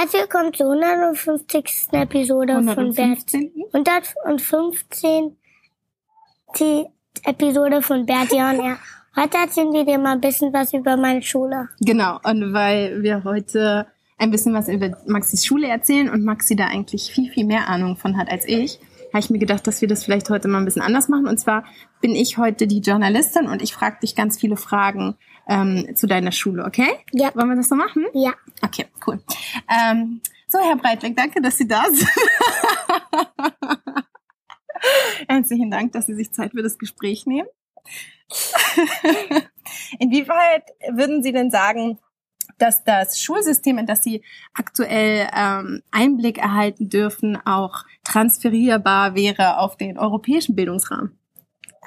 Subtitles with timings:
[0.00, 1.88] Herzlich willkommen zur 150.
[1.90, 3.52] Episode von 115.
[3.72, 5.36] Bert 115.
[6.60, 6.86] Die
[7.24, 8.78] Episode von Bertie on Air.
[9.16, 11.68] Heute erzählen wir dir mal ein bisschen was über meine Schule.
[11.80, 16.66] Genau, und weil wir heute ein bisschen was über Maxis Schule erzählen und Maxi da
[16.66, 19.88] eigentlich viel, viel mehr Ahnung von hat als ich, habe ich mir gedacht, dass wir
[19.88, 21.26] das vielleicht heute mal ein bisschen anders machen.
[21.26, 21.64] Und zwar
[22.00, 25.16] bin ich heute die Journalistin und ich frage dich ganz viele Fragen
[25.48, 26.88] ähm, zu deiner Schule, okay?
[27.12, 27.34] Ja.
[27.34, 28.06] Wollen wir das so machen?
[28.12, 28.34] Ja.
[28.62, 29.22] Okay, cool.
[29.68, 32.08] Ähm, so, Herr Breitling, danke, dass Sie da sind.
[35.28, 37.48] Herzlichen Dank, dass Sie sich Zeit für das Gespräch nehmen.
[39.98, 41.98] Inwieweit würden Sie denn sagen,
[42.58, 44.22] dass das Schulsystem, in das Sie
[44.54, 51.18] aktuell ähm, Einblick erhalten dürfen, auch transferierbar wäre auf den europäischen Bildungsrahmen?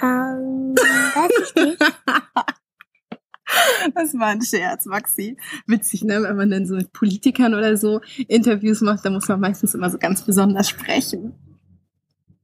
[0.02, 1.78] Ähm, weiß ich nicht.
[3.96, 5.36] Das war ein Scherz, Maxi.
[5.68, 6.24] Witzig, ne?
[6.24, 9.90] Wenn man dann so mit Politikern oder so Interviews macht, dann muss man meistens immer
[9.90, 11.34] so ganz besonders sprechen.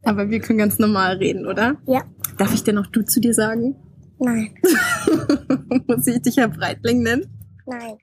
[0.03, 1.77] Aber wir können ganz normal reden, oder?
[1.85, 2.03] Ja.
[2.37, 3.75] Darf ich denn auch du zu dir sagen?
[4.19, 4.55] Nein.
[5.87, 7.36] muss ich dich Herr Breitling nennen?
[7.67, 7.97] Nein.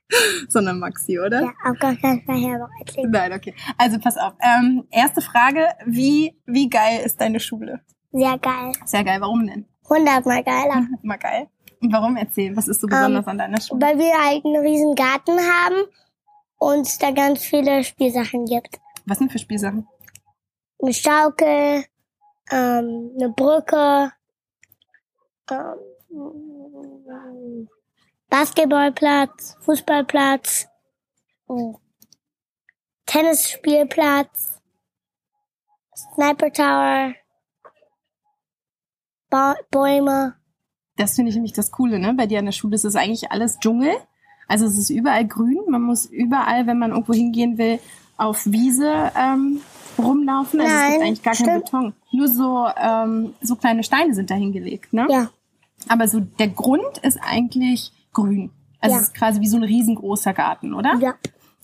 [0.48, 1.40] Sondern Maxi, oder?
[1.40, 3.10] Ja, auf gar keinen Fall Herr Breitling.
[3.10, 3.54] Nein, okay.
[3.78, 4.34] Also pass auf.
[4.40, 7.80] Ähm, erste Frage, wie, wie geil ist deine Schule?
[8.12, 8.72] Sehr geil.
[8.84, 9.66] Sehr geil, warum denn?
[9.88, 10.86] Hundertmal geiler.
[11.02, 11.48] Immer geil.
[11.80, 12.54] Und warum erzählen?
[12.56, 13.80] Was ist so besonders Ähm, an deiner Schule?
[13.80, 15.84] Weil wir halt einen riesen Garten haben
[16.58, 18.78] und es da ganz viele Spielsachen gibt.
[19.06, 19.86] Was sind für Spielsachen?
[20.82, 21.84] Eine Schaukel,
[22.50, 24.12] ähm, eine Brücke,
[25.50, 27.68] ähm,
[28.34, 30.66] Basketballplatz, Fußballplatz,
[31.48, 31.76] ähm,
[33.06, 34.60] Tennisspielplatz,
[35.94, 37.14] Sniper Tower,
[39.30, 40.34] ba Bäume.
[40.96, 42.12] Das finde ich nämlich das Coole, ne?
[42.14, 43.94] Bei dir an der Schule ist es eigentlich alles Dschungel.
[44.48, 45.62] Also es ist überall grün.
[45.68, 47.78] Man muss überall, wenn man irgendwo hingehen will,
[48.16, 49.60] auf Wiese ähm,
[49.96, 50.60] rumlaufen.
[50.60, 51.64] Also es Nein, gibt eigentlich gar keinen stimmt.
[51.66, 51.94] Beton.
[52.10, 55.06] Nur so, ähm, so kleine Steine sind da hingelegt, ne?
[55.08, 55.30] Ja,
[55.88, 58.50] Aber so der Grund ist eigentlich grün.
[58.80, 59.00] Also Ja.
[59.02, 60.94] es ist quasi wie so ein riesengroßer Garten, oder?
[61.00, 61.14] ja.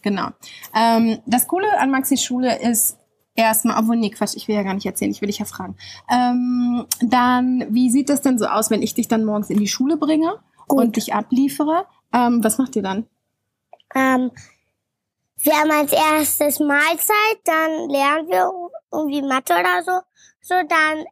[0.03, 0.29] Genau.
[0.75, 2.97] Ähm, das Coole an Maxis Schule ist
[3.35, 5.77] erstmal, obwohl, nee, Quatsch, ich will ja gar nicht erzählen, ich will dich ja fragen.
[6.11, 9.69] Ähm, dann, wie sieht das denn so aus, wenn ich dich dann morgens in die
[9.69, 10.37] Schule bringe
[10.69, 10.79] Gut.
[10.81, 11.85] und dich abliefere?
[12.15, 13.07] Ähm, was macht ihr dann?
[13.95, 14.31] Ähm,
[15.43, 18.51] wir haben als erstes Mahlzeit, dann lernen wir
[18.93, 20.01] irgendwie Mathe oder so.
[20.41, 21.05] So, dann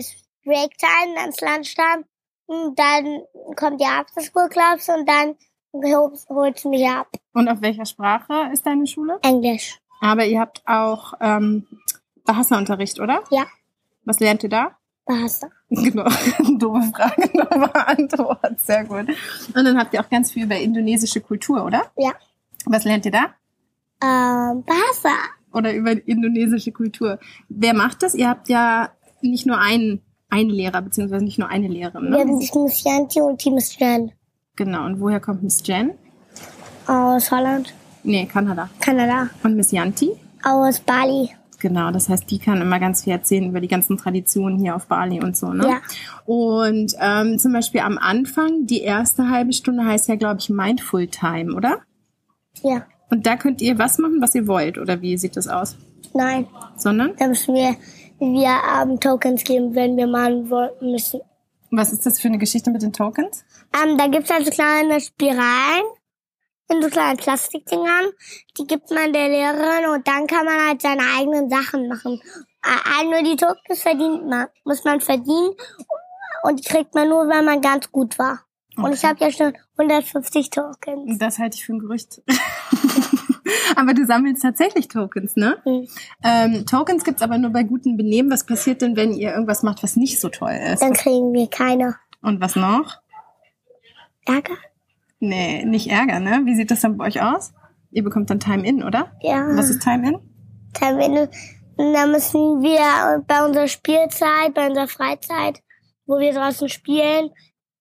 [0.00, 0.14] ist
[0.44, 2.04] Breaktime, dann ist Lunchtime.
[2.46, 3.22] Und dann
[3.56, 5.36] kommt die Afterschool Clubs und dann
[5.72, 7.08] holst du mich ab.
[7.32, 9.18] Und auf welcher Sprache ist deine Schule?
[9.22, 9.78] Englisch.
[10.00, 11.66] Aber ihr habt auch ähm,
[12.24, 13.22] Bahasa-Unterricht, oder?
[13.30, 13.46] Ja.
[14.04, 14.76] Was lernt ihr da?
[15.06, 15.48] Bahasa.
[15.70, 16.04] Genau,
[16.58, 19.08] doofe Frage, doofe Antwort, sehr gut.
[19.54, 21.82] Und dann habt ihr auch ganz viel über indonesische Kultur, oder?
[21.96, 22.12] Ja.
[22.66, 23.34] Was lernt ihr da?
[24.02, 25.14] Ähm, Bahasa.
[25.52, 27.18] oder über indonesische Kultur.
[27.48, 28.14] Wer macht das?
[28.14, 28.90] Ihr habt ja
[29.20, 30.00] nicht nur einen,
[30.34, 32.10] einen Lehrer, beziehungsweise nicht nur eine Lehrerin.
[32.10, 32.48] Wir haben Ne?
[32.52, 34.12] die Miss Yanti und die Miss Jen
[34.56, 34.84] Genau.
[34.86, 35.92] Und woher kommt Miss Jen?
[36.86, 37.72] aus Holland,
[38.02, 38.68] Nee, Kanada.
[38.80, 40.10] Kanada, Und Miss Yanti?
[40.44, 41.30] aus Bali.
[41.60, 44.86] Genau, das heißt, die kann immer ganz viel erzählen über die ganzen Traditionen hier auf
[44.86, 45.66] Bali und so, ne?
[45.66, 45.80] Ja.
[46.26, 51.06] Und ähm, zum Beispiel am Anfang, die erste halbe Stunde heißt ja, glaube ich, Mindful
[51.06, 51.78] Time, oder?
[52.62, 52.84] Ja.
[53.10, 55.76] Und da könnt ihr was machen, was ihr wollt, oder wie sieht das aus?
[56.12, 56.46] Nein.
[56.76, 57.12] Sondern?
[57.18, 57.76] Da müssen wir,
[58.18, 61.20] wir ähm, Tokens geben, wenn wir malen wollen müssen.
[61.70, 63.44] Was ist das für eine Geschichte mit den Tokens?
[63.74, 65.84] Ähm, da gibt's also kleine Spiralen
[66.70, 68.10] in so kleinen Plastikdingern.
[68.58, 72.20] Die gibt man der Lehrerin und dann kann man halt seine eigenen Sachen machen.
[72.64, 75.54] Äh, nur die Tokens verdient man, muss man verdienen
[76.44, 78.44] und die kriegt man nur, wenn man ganz gut war.
[78.76, 81.18] Und ich habe ja schon 150 Tokens.
[81.18, 82.22] Das halte ich für ein Gerücht.
[83.76, 85.58] aber du sammelst tatsächlich Tokens, ne?
[85.64, 85.86] Hm.
[86.22, 88.30] Ähm, Tokens gibt's aber nur bei gutem Benehmen.
[88.30, 90.82] Was passiert denn, wenn ihr irgendwas macht, was nicht so toll ist?
[90.82, 91.96] Dann kriegen wir keine.
[92.22, 92.98] Und was noch?
[94.26, 94.54] Ärger?
[95.20, 96.42] Nee, nicht Ärger, ne?
[96.44, 97.52] Wie sieht das dann bei euch aus?
[97.90, 99.12] Ihr bekommt dann Time In, oder?
[99.20, 99.46] Ja.
[99.56, 100.18] Was ist Time In?
[100.72, 101.30] Termine.
[101.76, 105.60] Und dann müssen wir bei unserer Spielzeit, bei unserer Freizeit,
[106.06, 107.30] wo wir draußen spielen,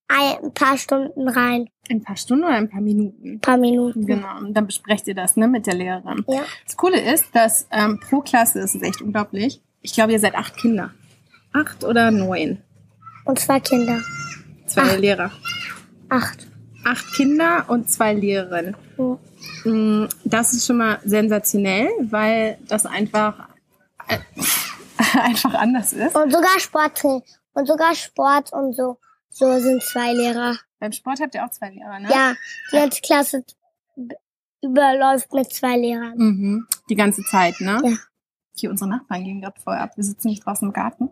[0.07, 1.69] ein paar Stunden rein.
[1.89, 3.33] Ein paar Stunden oder ein paar Minuten?
[3.33, 4.05] Ein paar Minuten.
[4.05, 6.23] Genau, und dann besprecht ihr das ne, mit der Lehrerin.
[6.27, 6.43] Ja.
[6.65, 10.35] Das Coole ist, dass ähm, pro Klasse, das ist echt unglaublich, ich glaube, ihr seid
[10.35, 10.91] acht Kinder.
[11.51, 12.61] Acht oder neun?
[13.25, 13.99] Und zwei Kinder.
[14.65, 14.99] Zwei Acht.
[14.99, 15.31] Lehrer.
[16.09, 16.47] Acht.
[16.85, 18.75] Acht Kinder und zwei Lehrerinnen.
[18.97, 19.17] Ja.
[19.69, 23.49] Mm, Das ist schon mal sensationell, weil das einfach,
[24.07, 24.17] äh,
[25.19, 26.15] einfach anders ist.
[26.15, 27.03] Und sogar Sport.
[27.53, 28.97] Und sogar Sport und so.
[29.33, 30.57] So sind zwei Lehrer.
[30.79, 32.07] Beim Sport habt ihr auch zwei Lehrer, ne?
[32.09, 32.33] Ja,
[32.71, 33.43] die ganze Klasse
[34.61, 36.13] überläuft mit zwei Lehrern.
[36.17, 36.67] Mhm.
[36.89, 37.81] Die ganze Zeit, ne?
[37.83, 37.97] Ja.
[38.55, 39.93] Hier unsere Nachbarn gehen gerade voll ab.
[39.95, 41.09] Wir sitzen nicht draußen im Garten.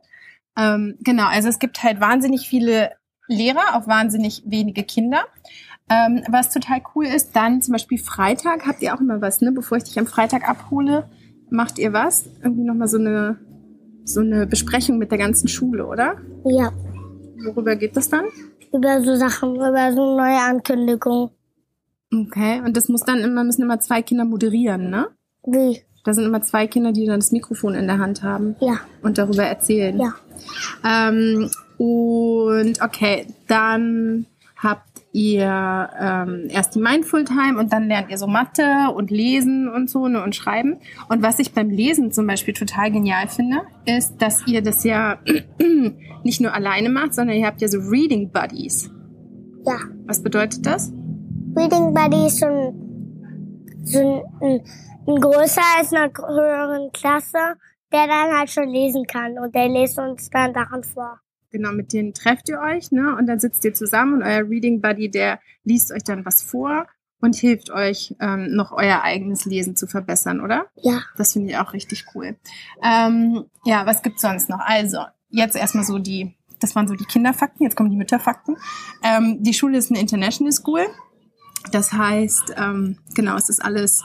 [0.55, 2.91] Ähm, genau, also es gibt halt wahnsinnig viele
[3.27, 5.23] Lehrer, auch wahnsinnig wenige Kinder.
[5.89, 9.51] Ähm, was total cool ist, dann zum Beispiel Freitag habt ihr auch immer was, ne?
[9.51, 11.09] Bevor ich dich am Freitag abhole,
[11.49, 12.27] macht ihr was?
[12.43, 13.39] Irgendwie nochmal so eine,
[14.05, 16.17] so eine Besprechung mit der ganzen Schule, oder?
[16.45, 16.71] Ja.
[17.43, 18.25] Worüber geht das dann?
[18.73, 21.29] Über so Sachen, über so neue Ankündigungen.
[22.13, 25.07] Okay, und das muss dann immer, müssen immer zwei Kinder moderieren, ne?
[25.45, 25.81] Wie?
[26.03, 28.79] Da sind immer zwei Kinder, die dann das Mikrofon in der Hand haben Ja.
[29.01, 29.99] und darüber erzählen.
[29.99, 30.13] Ja.
[30.83, 34.25] Ähm, und okay, dann
[34.57, 39.67] habt ihr ähm, erst die Mindful Time und dann lernt ihr so Mathe und Lesen
[39.67, 40.79] und so ne, und Schreiben.
[41.09, 45.19] Und was ich beim Lesen zum Beispiel total genial finde, ist, dass ihr das ja
[46.23, 48.89] nicht nur alleine macht, sondern ihr habt ja so Reading Buddies.
[49.65, 49.79] Ja.
[50.05, 50.91] Was bedeutet das?
[51.55, 52.91] Reading Buddy ist schon
[53.83, 54.61] so ein, ein,
[55.07, 57.55] ein größer als einer höheren Klasse,
[57.91, 59.37] der dann halt schon lesen kann.
[59.37, 61.19] Und der liest uns dann Sachen vor.
[61.51, 63.15] Genau, mit denen trefft ihr euch, ne?
[63.17, 66.87] Und dann sitzt ihr zusammen und euer Reading Buddy, der liest euch dann was vor
[67.19, 70.65] und hilft euch, ähm, noch euer eigenes Lesen zu verbessern, oder?
[70.75, 71.01] Ja.
[71.17, 72.35] Das finde ich auch richtig cool.
[72.83, 74.59] Ähm, ja, was gibt's sonst noch?
[74.59, 74.99] Also,
[75.29, 78.57] jetzt erstmal so die, das waren so die Kinderfakten, jetzt kommen die Mütterfakten.
[79.03, 80.87] Ähm, die Schule ist eine International School.
[81.71, 84.03] Das heißt, ähm, genau, es ist alles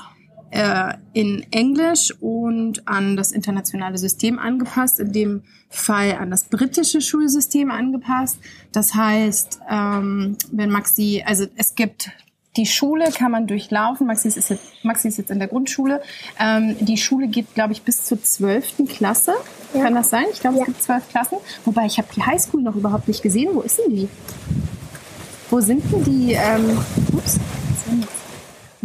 [0.51, 7.01] äh, in Englisch und an das internationale System angepasst, in dem Fall an das britische
[7.01, 8.39] Schulsystem angepasst.
[8.73, 12.11] Das heißt, ähm, wenn Maxi, also es gibt
[12.57, 14.07] die Schule kann man durchlaufen.
[14.07, 16.01] Maxi ist jetzt, Maxi ist jetzt in der Grundschule.
[16.41, 19.35] Ähm, die Schule geht, glaube ich, bis zur zwölften Klasse.
[19.75, 19.83] Ja.
[19.83, 20.25] Kann das sein?
[20.33, 20.63] Ich glaube, Ja.
[20.63, 21.37] es gibt zwölf Klassen.
[21.67, 23.51] Wobei, ich habe die Highschool noch überhaupt nicht gesehen.
[23.53, 24.09] Wo ist denn die?
[25.51, 26.79] Wo sind denn die, ähm,
[27.13, 27.39] ups?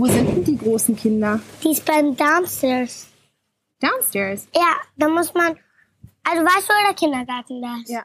[0.01, 1.39] Wo sind denn die großen Kinder?
[1.63, 3.07] Die ist beim Downstairs.
[3.79, 4.47] Downstairs.
[4.55, 5.55] Ja, da muss man,
[6.23, 7.89] also weißt du, wo der Kindergarten da ist?
[7.89, 8.03] Ja.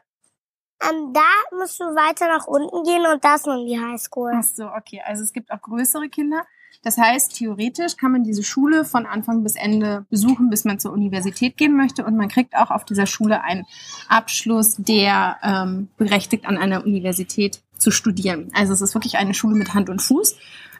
[0.82, 4.31] Ähm, da musst du weiter nach unten gehen und da ist nun die Highschool.
[4.34, 5.00] Ach so, okay.
[5.06, 6.44] Also es gibt auch größere Kinder.
[6.82, 10.92] Das heißt, theoretisch kann man diese Schule von Anfang bis Ende besuchen, bis man zur
[10.92, 12.04] Universität gehen möchte.
[12.04, 13.64] Und man kriegt auch auf dieser Schule einen
[14.08, 18.50] Abschluss, der ähm, berechtigt, an einer Universität zu studieren.
[18.54, 20.37] Also es ist wirklich eine Schule mit Hand und Fuß,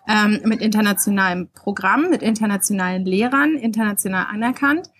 [0.09, 4.91] ähm, mit internationalem Programm, mit internationalen Lehrern, international anerkannt.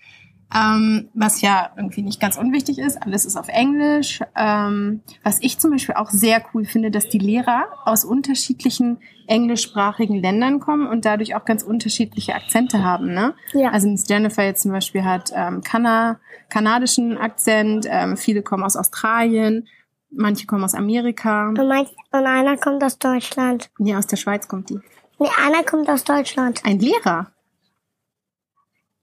[0.55, 3.01] Ähm, was ja irgendwie nicht ganz unwichtig ist.
[3.03, 4.21] Alles ist auf Englisch.
[4.33, 10.21] Ähm, was ich zum Beispiel auch sehr cool finde, dass die Lehrer aus unterschiedlichen englischsprachigen
[10.21, 13.13] Ländern kommen und dadurch auch ganz unterschiedliche Akzente haben.
[13.13, 13.33] Ne?
[13.51, 13.71] Ja.
[13.71, 18.77] Also Miss Jennifer jetzt zum Beispiel hat ähm, Kana kanadischen Akzent, ähm, viele kommen aus
[18.77, 19.67] Australien,
[20.11, 21.49] manche kommen aus Amerika.
[21.49, 23.69] Und, mein, und einer kommt aus Deutschland.
[23.77, 24.79] Nee, aus der Schweiz kommt die.
[25.19, 26.63] Nee, einer kommt aus Deutschland.
[26.63, 27.31] Ein Lehrer?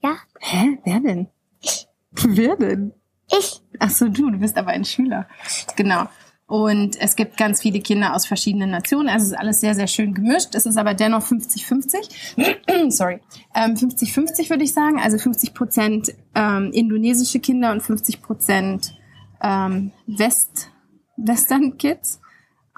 [0.01, 0.17] Ja?
[0.39, 0.79] Hä?
[0.85, 1.29] Wer denn?
[2.13, 2.93] Wer denn?
[3.31, 3.63] Ich.
[3.79, 5.27] Ach so, du, du bist aber ein Schüler.
[5.77, 6.09] Genau.
[6.47, 9.09] Und es gibt ganz viele Kinder aus verschiedenen Nationen.
[9.09, 10.55] Also es ist alles sehr, sehr schön gemischt.
[10.55, 12.91] Es ist aber dennoch 50-50.
[12.91, 13.21] Sorry.
[13.55, 15.01] Ähm, 50-50 würde ich sagen.
[15.01, 18.95] Also 50 Prozent ähm, indonesische Kinder und 50 Prozent
[19.43, 20.71] ähm, West,
[21.17, 22.21] Western Kids.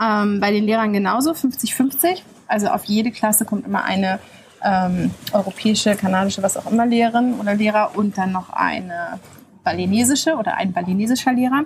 [0.00, 2.22] Ähm, bei den Lehrern genauso 50-50.
[2.46, 4.18] Also auf jede Klasse kommt immer eine
[4.62, 9.20] ähm, europäische, kanadische, was auch immer Lehrerin oder Lehrer und dann noch eine
[9.64, 11.64] balinesische oder ein balinesischer Lehrer.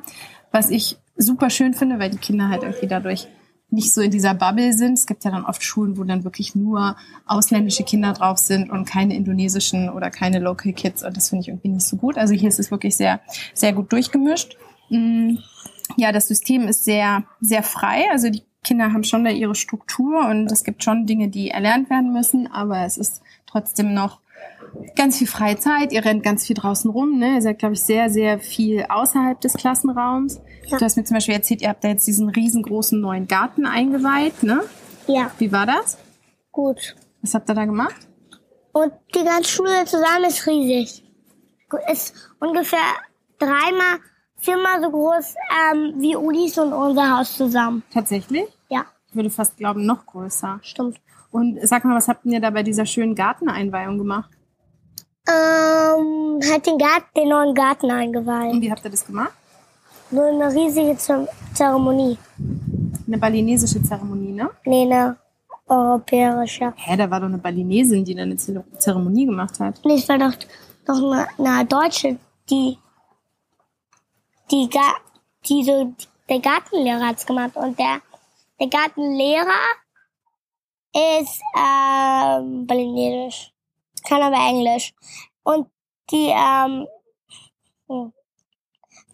[0.52, 3.28] Was ich super schön finde, weil die Kinder halt irgendwie dadurch
[3.70, 4.94] nicht so in dieser Bubble sind.
[4.94, 6.96] Es gibt ja dann oft Schulen, wo dann wirklich nur
[7.26, 11.04] ausländische Kinder drauf sind und keine indonesischen oder keine Local Kids.
[11.04, 12.18] Und das finde ich irgendwie nicht so gut.
[12.18, 13.20] Also hier ist es wirklich sehr,
[13.54, 14.56] sehr gut durchgemischt.
[15.96, 18.04] Ja, das System ist sehr, sehr frei.
[18.10, 21.88] Also die Kinder haben schon da ihre Struktur und es gibt schon Dinge, die erlernt
[21.90, 24.20] werden müssen, aber es ist trotzdem noch
[24.96, 25.92] ganz viel Freizeit.
[25.92, 27.18] Ihr rennt ganz viel draußen rum.
[27.18, 27.36] Ne?
[27.36, 30.40] Ihr seid, glaube ich, sehr, sehr viel außerhalb des Klassenraums.
[30.66, 30.78] Ja.
[30.78, 34.42] Du hast mir zum Beispiel erzählt, ihr habt da jetzt diesen riesengroßen neuen Garten eingeweiht.
[34.42, 34.60] Ne?
[35.06, 35.98] Ja, Wie war das?
[36.52, 36.96] gut.
[37.22, 38.08] Was habt ihr da gemacht?
[38.72, 41.04] Und die ganze Schule zusammen ist riesig.
[41.90, 42.78] Ist ungefähr
[43.38, 43.98] dreimal,
[44.40, 45.34] viermal so groß
[45.72, 47.82] ähm, wie Ulis und unser Haus zusammen.
[47.92, 48.44] Tatsächlich?
[48.68, 50.58] Ja, Ich würde fast glauben, noch größer.
[50.62, 50.98] stimmt.
[51.30, 54.30] Und sag mal, was habt ihr da bei dieser schönen Garteneinweihung gemacht?
[55.28, 58.52] Ähm, hat den Garten, den neuen Garten eingeweiht.
[58.52, 59.32] Und wie habt ihr das gemacht?
[60.10, 62.18] So eine riesige Zer- Zeremonie.
[63.06, 64.50] Eine balinesische Zeremonie, ne?
[64.64, 65.16] Nee, eine
[65.68, 66.72] europäische.
[66.76, 69.80] Hä, da war doch eine Balinesin, die da eine Zeremonie gemacht hat.
[69.84, 70.32] Nee, es war doch,
[70.86, 72.18] doch eine, eine Deutsche,
[72.48, 72.76] die,
[74.50, 74.94] die, Ga
[75.46, 75.94] die so,
[76.28, 77.56] der Gartenlehrer hat's gemacht.
[77.56, 78.00] Und der,
[78.58, 79.60] der Gartenlehrer
[81.20, 83.52] ist, ähm, balinesisch.
[84.06, 84.94] Kann aber Englisch.
[85.42, 85.68] Und
[86.10, 86.86] die, ähm,
[87.88, 88.12] hm,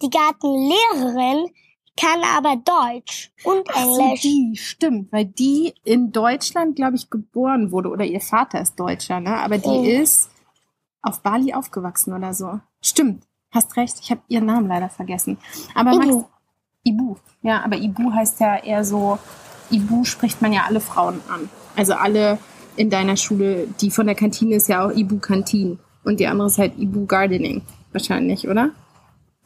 [0.03, 1.51] die Gartenlehrerin
[1.99, 4.21] kann aber Deutsch und Ach so, Englisch.
[4.21, 7.89] die, stimmt, weil die in Deutschland, glaube ich, geboren wurde.
[7.89, 9.39] Oder ihr Vater ist Deutscher, ne?
[9.39, 9.85] Aber die Mhm.
[10.03, 10.31] ist
[11.03, 12.61] auf Bali aufgewachsen oder so.
[12.83, 13.27] Stimmt,
[13.57, 13.97] hast recht.
[14.01, 15.39] Ich habe ihren Namen leider vergessen.
[15.75, 16.19] Aber Ibu.
[16.19, 16.29] Max,
[16.85, 17.17] Ibu.
[17.43, 19.19] Ja, aber Ibu heißt ja eher so,
[19.71, 21.49] Ibu spricht man ja alle Frauen an.
[21.75, 22.39] Also alle
[22.77, 25.79] in deiner Schule, die von der Kantine ist ja auch Ibu Kantin.
[26.05, 27.63] Und die andere ist halt Ibu Gardening.
[27.93, 28.71] Wahrscheinlich, oder?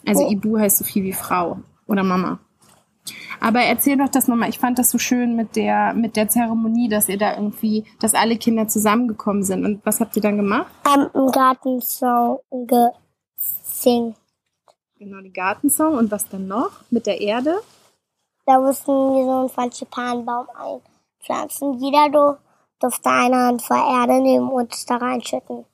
[0.07, 0.31] Also Oh.
[0.31, 2.39] Ibu heißt so viel wie Frau oder Mama.
[3.41, 4.51] Aber erzähl doch das nochmal.
[4.51, 8.15] Ich fand das so schön mit der, mit der Zeremonie, dass ihr da irgendwie, dass
[8.15, 9.65] alle Kinder zusammengekommen sind.
[9.65, 10.67] Und was habt ihr dann gemacht?
[10.87, 12.41] Haben im Gartensong
[13.81, 14.15] gesingen.
[14.99, 15.95] Genau, die Gartensong.
[15.95, 16.83] Und was dann noch?
[16.91, 17.61] Mit der Erde?
[18.47, 21.79] Da mussten wir so einen Franzipanbaum einpflanzen.
[21.79, 22.39] Jeder dur-
[22.81, 25.65] durfte eine Hand voll Erde nehmen und es da reinschütten.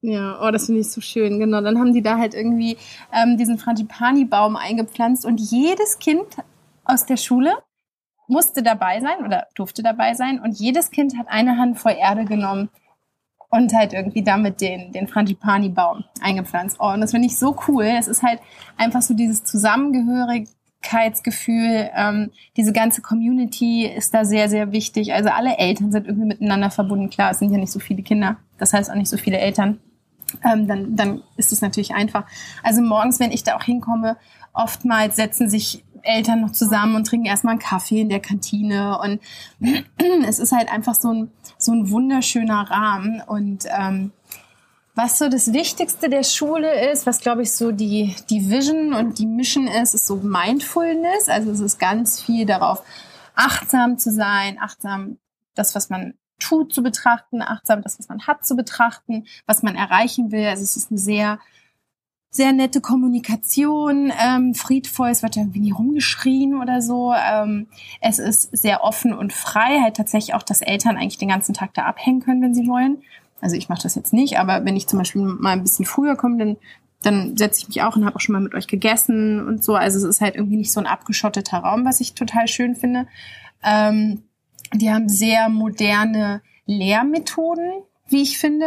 [0.00, 1.40] Ja, oh, das finde ich so schön.
[1.40, 2.76] Genau, dann haben die da halt irgendwie
[3.12, 6.36] ähm, diesen Frangipani-Baum eingepflanzt und jedes Kind
[6.84, 7.52] aus der Schule
[8.28, 12.26] musste dabei sein oder durfte dabei sein und jedes Kind hat eine Hand voll Erde
[12.26, 12.68] genommen
[13.50, 16.76] und halt irgendwie damit den, den Frangipani-Baum eingepflanzt.
[16.80, 17.84] Oh, und das finde ich so cool.
[17.84, 18.40] Es ist halt
[18.76, 21.90] einfach so dieses Zusammengehörigkeitsgefühl.
[21.94, 25.14] Ähm, diese ganze Community ist da sehr, sehr wichtig.
[25.14, 27.10] Also alle Eltern sind irgendwie miteinander verbunden.
[27.10, 28.36] Klar, es sind ja nicht so viele Kinder.
[28.58, 29.80] Das heißt auch nicht so viele Eltern
[30.44, 32.24] ähm, dann, dann ist es natürlich einfach.
[32.62, 34.16] Also morgens, wenn ich da auch hinkomme,
[34.52, 39.20] oftmals setzen sich Eltern noch zusammen und trinken erstmal einen Kaffee in der Kantine und
[40.26, 44.12] es ist halt einfach so ein, so ein wunderschöner Rahmen und ähm,
[44.98, 49.20] was so das Wichtigste der Schule ist, was glaube ich so die, die Vision und
[49.20, 51.28] die Mission ist, ist so Mindfulness.
[51.28, 52.82] Also es ist ganz viel darauf,
[53.36, 55.18] achtsam zu sein, achtsam
[55.54, 59.76] das, was man tut, zu betrachten, achtsam das, was man hat, zu betrachten, was man
[59.76, 60.46] erreichen will.
[60.46, 61.38] Also es ist eine sehr,
[62.30, 67.14] sehr nette Kommunikation, ähm, friedvoll, es wird irgendwie nie rumgeschrien oder so.
[67.14, 67.68] Ähm,
[68.00, 71.72] es ist sehr offen und frei, halt tatsächlich auch, dass Eltern eigentlich den ganzen Tag
[71.74, 72.98] da abhängen können, wenn sie wollen.
[73.40, 76.16] Also ich mache das jetzt nicht, aber wenn ich zum Beispiel mal ein bisschen früher
[76.16, 76.56] komme, dann,
[77.02, 79.74] dann setze ich mich auch und habe auch schon mal mit euch gegessen und so.
[79.74, 83.06] Also es ist halt irgendwie nicht so ein abgeschotteter Raum, was ich total schön finde.
[83.62, 84.24] Ähm,
[84.74, 88.66] die haben sehr moderne Lehrmethoden, wie ich finde.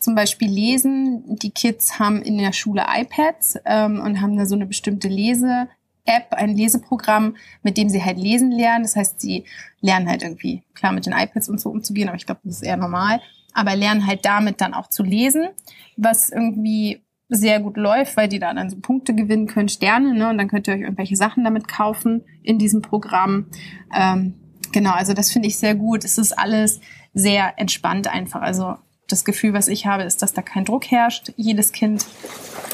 [0.00, 1.36] Zum Beispiel Lesen.
[1.36, 6.32] Die Kids haben in der Schule iPads ähm, und haben da so eine bestimmte Lese-App,
[6.32, 8.82] ein Leseprogramm, mit dem sie halt lesen lernen.
[8.82, 9.44] Das heißt, sie
[9.80, 12.62] lernen halt irgendwie, klar, mit den iPads und so umzugehen, aber ich glaube, das ist
[12.62, 13.20] eher normal.
[13.52, 15.48] Aber lernen halt damit dann auch zu lesen,
[15.96, 20.28] was irgendwie sehr gut läuft, weil die da dann so Punkte gewinnen können, Sterne, ne?
[20.30, 23.46] Und dann könnt ihr euch irgendwelche Sachen damit kaufen in diesem Programm.
[23.94, 24.34] Ähm,
[24.72, 26.04] genau, also das finde ich sehr gut.
[26.04, 26.80] Es ist alles
[27.14, 28.42] sehr entspannt einfach.
[28.42, 28.76] Also
[29.12, 31.32] das Gefühl, was ich habe, ist, dass da kein Druck herrscht.
[31.36, 32.06] Jedes Kind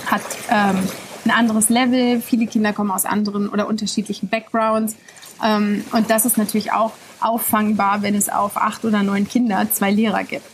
[0.06, 0.78] hat ähm,
[1.24, 2.20] ein anderes Level.
[2.20, 4.96] Viele Kinder kommen aus anderen oder unterschiedlichen Backgrounds.
[5.44, 9.90] Ähm, und das ist natürlich auch auffangbar, wenn es auf acht oder neun Kinder zwei
[9.90, 10.44] Lehrer gibt.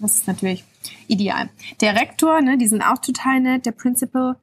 [0.00, 0.64] Das ist natürlich
[1.08, 1.48] ideal.
[1.80, 3.66] Der Rektor, ne, die sind auch total nett.
[3.66, 4.36] Der Principal,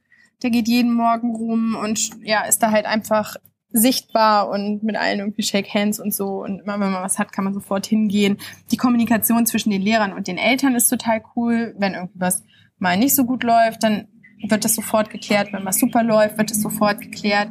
[0.44, 3.38] der geht jeden Morgen rum und ja, ist da halt einfach
[3.76, 6.44] sichtbar und mit allen irgendwie Shake Hands und so.
[6.44, 8.38] Und immer wenn man was hat, kann man sofort hingehen.
[8.72, 11.76] Die Kommunikation zwischen den Lehrern und den Eltern ist total cool.
[11.78, 12.44] Wenn irgendwas
[12.80, 14.08] mal nicht so gut läuft, dann
[14.48, 15.52] wird das sofort geklärt.
[15.52, 17.50] Wenn was super läuft, wird es sofort geklärt.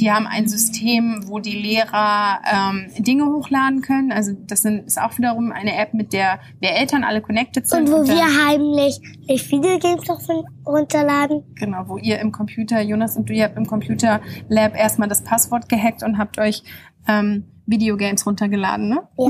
[0.00, 4.12] Die haben ein System, wo die Lehrer ähm, Dinge hochladen können.
[4.12, 7.88] Also das sind, ist auch wiederum eine App, mit der wir Eltern alle connected sind.
[7.88, 10.20] Und wo dann- wir heimlich Videogames noch
[10.66, 11.44] runterladen.
[11.54, 15.22] Genau, wo ihr im Computer, Jonas und du, ihr habt im Computer Lab erstmal das
[15.22, 16.62] Passwort gehackt und habt euch
[17.06, 19.06] ähm, Videogames runtergeladen, ne?
[19.18, 19.28] Ja.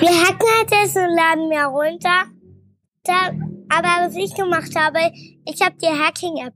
[0.00, 2.24] wir hacken halt das und laden mehr runter.
[3.04, 3.30] Da,
[3.68, 4.98] aber was ich gemacht habe,
[5.44, 6.54] ich habe die Hacking-App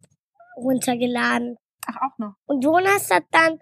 [0.63, 1.57] runtergeladen.
[1.87, 2.35] Ach, auch noch.
[2.47, 3.59] Und Jonas hat dann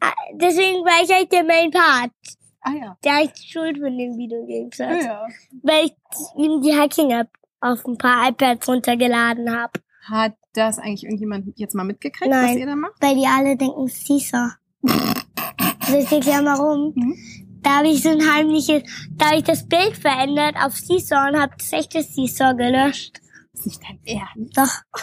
[0.00, 2.12] Ah, Deswegen war ich halt der Main Part.
[2.60, 2.96] Ah ja.
[3.04, 5.02] Der ist schuld von den Videogames hat.
[5.04, 5.26] ja.
[5.62, 5.92] Weil ich
[6.36, 7.28] ihm die Hacking-App
[7.60, 9.72] auf ein paar iPads runtergeladen habe.
[10.08, 12.50] Hat das eigentlich irgendjemand jetzt mal mitgekriegt, Nein.
[12.50, 12.94] was ihr da macht?
[13.00, 14.56] Weil die alle denken, Caesar.
[14.82, 16.92] Soll ich dir erklären, warum?
[16.94, 17.16] Mhm.
[17.62, 18.84] Da habe ich so ein heimliches,
[19.16, 23.18] da habe ich das Bild verändert auf Caesar und habe das echte Caesar gelöscht.
[23.52, 24.56] Das ist nicht dein Ernst.
[24.56, 25.00] Doch,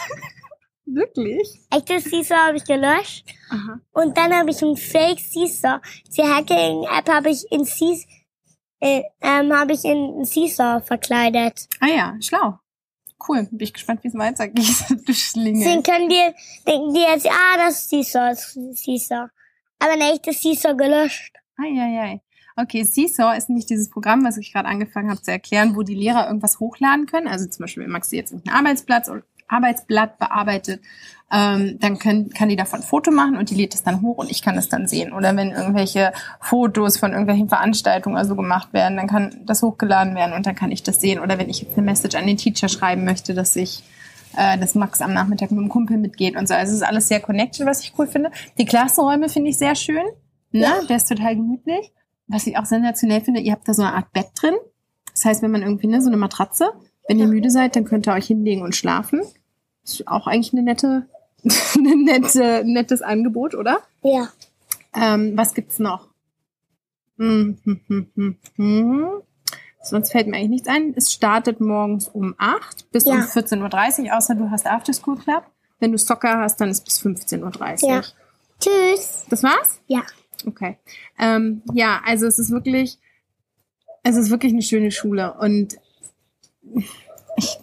[0.86, 1.60] Wirklich?
[1.70, 3.26] echtes Caesar habe ich gelöscht.
[3.50, 3.80] Aha.
[3.92, 5.82] Und dann habe ich ein Fake Caesar.
[6.16, 8.08] Die Hacking-App habe ich in Caesar,
[8.80, 11.68] äh, ähm, habe ich in Caesar verkleidet.
[11.80, 12.58] Ah ja, schlau.
[13.28, 13.48] Cool.
[13.50, 14.64] Bin ich gespannt, wie es weitergeht.
[14.88, 15.82] du Deswegen Schlingel.
[15.82, 16.34] können die,
[16.66, 19.30] denken die jetzt, ah, das ist Caesar, das ist Caesar.
[19.80, 21.34] Aber ein echtes Caesar gelöscht.
[21.56, 22.20] Eieiei.
[22.58, 25.94] Okay, Seesaw ist nämlich dieses Programm, was ich gerade angefangen habe zu erklären, wo die
[25.94, 27.28] Lehrer irgendwas hochladen können.
[27.28, 30.80] Also zum Beispiel, wenn Maxi jetzt einen Arbeitsplatz oder Arbeitsblatt bearbeitet,
[31.32, 34.18] ähm, dann können, kann die davon ein Foto machen und die lädt es dann hoch
[34.18, 35.12] und ich kann es dann sehen.
[35.12, 40.34] Oder wenn irgendwelche Fotos von irgendwelchen Veranstaltungen also gemacht werden, dann kann das hochgeladen werden
[40.34, 41.18] und dann kann ich das sehen.
[41.18, 43.82] Oder wenn ich jetzt eine Message an den Teacher schreiben möchte, dass ich
[44.36, 46.54] äh, dass Max am Nachmittag mit dem Kumpel mitgeht und so.
[46.54, 48.30] Also es ist alles sehr connected, was ich cool finde.
[48.58, 50.04] Die Klassenräume finde ich sehr schön.
[50.52, 50.62] Ne?
[50.62, 50.82] Ja.
[50.88, 51.92] Der ist total gemütlich.
[52.28, 54.54] Was ich auch sensationell finde, ihr habt da so eine Art Bett drin.
[55.12, 56.72] Das heißt, wenn man irgendwie, ne, so eine Matratze,
[57.08, 59.22] wenn ihr müde seid, dann könnt ihr euch hinlegen und schlafen.
[59.84, 61.06] Ist auch eigentlich eine nette,
[61.76, 63.80] eine nette, nettes Angebot, oder?
[64.02, 64.28] Ja.
[64.94, 66.08] Ähm, was gibt's noch?
[67.18, 69.08] Hm, hm, hm, hm, hm.
[69.82, 70.94] Sonst fällt mir eigentlich nichts ein.
[70.96, 73.24] Es startet morgens um 8 bis um Ja.
[73.24, 75.44] 14.30 Uhr, außer du hast After School Club.
[75.78, 77.88] Wenn du Soccer hast, dann ist bis 15.30 Uhr.
[77.88, 78.02] Ja.
[78.58, 79.26] Tschüss.
[79.28, 79.80] Das war's?
[79.86, 80.02] Ja.
[80.44, 80.78] Okay.
[81.18, 82.98] Ähm, ja, also es ist wirklich,
[84.02, 85.76] es ist wirklich eine schöne Schule und
[87.36, 87.58] ich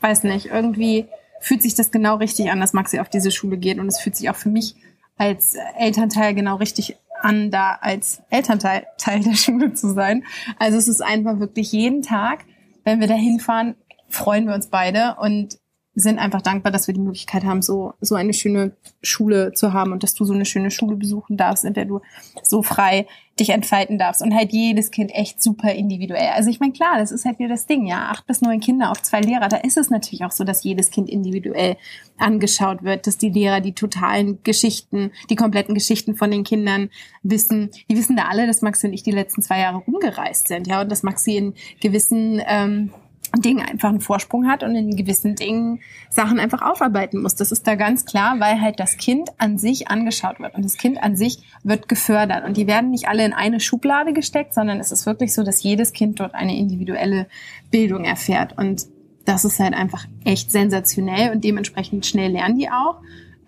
[0.00, 1.06] weiß nicht, irgendwie
[1.40, 3.78] fühlt sich das genau richtig an, dass Maxi auf diese Schule geht.
[3.78, 4.76] Und es fühlt sich auch für mich
[5.16, 10.24] als Elternteil genau richtig an, da als Elternteil Teil der Schule zu sein.
[10.58, 12.44] Also es ist einfach wirklich jeden Tag,
[12.84, 13.74] wenn wir da hinfahren,
[14.08, 15.16] freuen wir uns beide.
[15.20, 15.58] Und
[16.00, 19.92] sind einfach dankbar, dass wir die Möglichkeit haben, so, so eine schöne Schule zu haben
[19.92, 22.00] und dass du so eine schöne Schule besuchen darfst, in der du
[22.42, 23.06] so frei
[23.38, 24.22] dich entfalten darfst.
[24.22, 26.30] Und halt jedes Kind echt super individuell.
[26.34, 28.10] Also ich meine, klar, das ist halt wieder das Ding, ja.
[28.10, 29.48] Acht bis neun Kinder auf zwei Lehrer.
[29.48, 31.76] Da ist es natürlich auch so, dass jedes Kind individuell
[32.18, 36.90] angeschaut wird, dass die Lehrer die totalen Geschichten, die kompletten Geschichten von den Kindern
[37.22, 37.70] wissen.
[37.88, 40.82] Die wissen da alle, dass Maxi und ich die letzten zwei Jahre rumgereist sind, ja,
[40.82, 42.90] und dass Maxi in gewissen ähm,
[43.38, 47.34] Dingen einfach einen Vorsprung hat und in gewissen Dingen Sachen einfach aufarbeiten muss.
[47.34, 50.76] Das ist da ganz klar, weil halt das Kind an sich angeschaut wird und das
[50.76, 54.80] Kind an sich wird gefördert und die werden nicht alle in eine Schublade gesteckt, sondern
[54.80, 57.26] es ist wirklich so, dass jedes Kind dort eine individuelle
[57.70, 58.86] Bildung erfährt und
[59.24, 62.96] das ist halt einfach echt sensationell und dementsprechend schnell lernen die auch.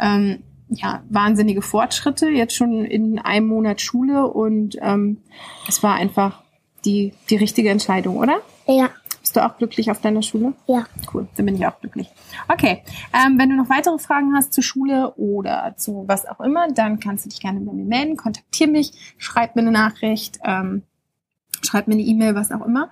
[0.00, 5.18] Ähm, ja, wahnsinnige Fortschritte, jetzt schon in einem Monat Schule und ähm,
[5.68, 6.42] es war einfach
[6.84, 8.40] die, die richtige Entscheidung, oder?
[8.66, 8.90] Ja.
[9.22, 10.52] Bist du auch glücklich auf deiner Schule?
[10.66, 10.84] Ja.
[11.14, 12.08] Cool, dann bin ich auch glücklich.
[12.48, 12.82] Okay,
[13.14, 16.98] ähm, wenn du noch weitere Fragen hast zur Schule oder zu was auch immer, dann
[16.98, 18.16] kannst du dich gerne bei mir melden.
[18.16, 20.82] Kontaktier mich, schreib mir eine Nachricht, ähm,
[21.62, 22.90] schreib mir eine E-Mail, was auch immer.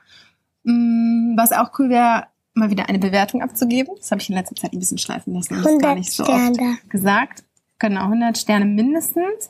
[0.63, 3.95] Mm, was auch cool wäre, mal wieder eine Bewertung abzugeben.
[3.97, 5.55] Das habe ich in letzter Zeit ein bisschen schleifen lassen.
[5.55, 6.79] Das ist gar 100 nicht so oft Sterne.
[6.89, 7.45] gesagt.
[7.81, 9.49] Genau, 100 Sterne mindestens.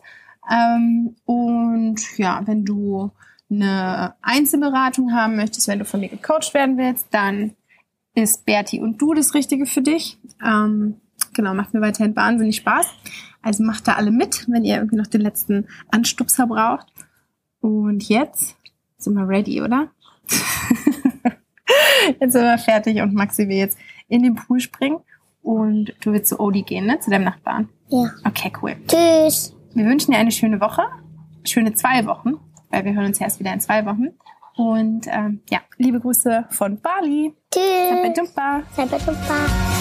[0.50, 3.10] Ähm, und ja, wenn du
[3.50, 7.56] eine Einzelberatung haben möchtest, wenn du von mir gecoacht werden willst, dann
[8.14, 10.18] ist Berti und du das Richtige für dich.
[10.44, 11.00] Ähm,
[11.34, 12.86] genau, macht mir weiterhin wahnsinnig Spaß.
[13.42, 16.86] Also macht da alle mit, wenn ihr irgendwie noch den letzten Anstupser braucht.
[17.60, 18.56] Und jetzt
[18.98, 19.90] sind wir ready, oder?
[22.20, 25.00] jetzt sind wir fertig und Maxi will jetzt in den Pool springen
[25.42, 27.00] und du willst zu Odi gehen, ne?
[27.00, 27.68] Zu deinem Nachbarn.
[27.88, 28.10] Ja.
[28.24, 28.76] Okay, cool.
[28.86, 29.54] Tschüss.
[29.74, 30.82] Wir wünschen dir eine schöne Woche,
[31.44, 32.34] schöne zwei Wochen,
[32.70, 34.08] weil wir hören uns erst wieder in zwei Wochen.
[34.56, 37.34] Und ähm, ja, liebe Grüße von Bali.
[37.52, 37.88] Tschüss.
[37.90, 38.62] Sampai jumpa.
[38.74, 39.79] Sampai jumpa.